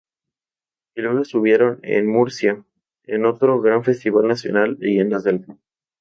Y 0.95 1.01
luego 1.03 1.19
estuvieron 1.21 1.79
en 1.83 2.07
Murcia, 2.07 2.65
en 3.03 3.23
otro 3.23 3.61
gran 3.61 3.83
festival 3.83 4.27
nacional, 4.27 4.77
"Leyendas 4.79 5.23
del 5.23 5.45
Rock". 5.45 5.59